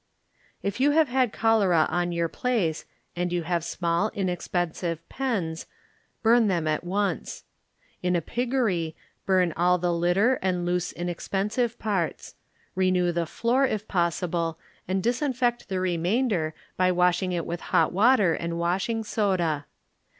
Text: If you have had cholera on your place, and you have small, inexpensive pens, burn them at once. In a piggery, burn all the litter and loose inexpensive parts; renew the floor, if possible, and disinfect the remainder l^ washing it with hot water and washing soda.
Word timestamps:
If 0.63 0.79
you 0.79 0.89
have 0.97 1.09
had 1.09 1.31
cholera 1.31 1.85
on 1.91 2.11
your 2.11 2.27
place, 2.27 2.85
and 3.15 3.31
you 3.31 3.43
have 3.43 3.63
small, 3.63 4.09
inexpensive 4.15 5.07
pens, 5.09 5.67
burn 6.23 6.47
them 6.47 6.67
at 6.67 6.83
once. 6.83 7.43
In 8.01 8.15
a 8.15 8.19
piggery, 8.21 8.95
burn 9.27 9.53
all 9.55 9.77
the 9.77 9.93
litter 9.93 10.39
and 10.41 10.65
loose 10.65 10.91
inexpensive 10.91 11.77
parts; 11.77 12.33
renew 12.73 13.11
the 13.11 13.27
floor, 13.27 13.67
if 13.67 13.87
possible, 13.87 14.57
and 14.87 15.03
disinfect 15.03 15.69
the 15.69 15.79
remainder 15.79 16.55
l^ 16.79 16.91
washing 16.93 17.31
it 17.31 17.45
with 17.45 17.61
hot 17.61 17.93
water 17.93 18.33
and 18.33 18.57
washing 18.57 19.03
soda. 19.03 19.67